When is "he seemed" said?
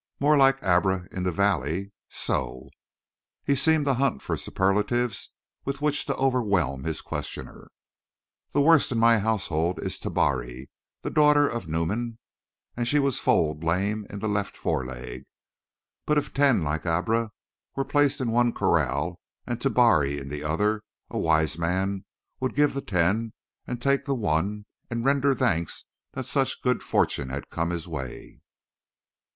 3.43-3.85